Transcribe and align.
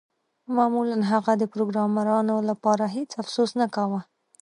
معمولاً 0.55 0.97
هغه 1.11 1.33
د 1.37 1.43
پروګرامرانو 1.53 2.35
لپاره 2.49 2.83
هیڅ 2.95 3.09
افسوس 3.21 3.51
نه 3.61 3.67
کاوه 3.75 3.99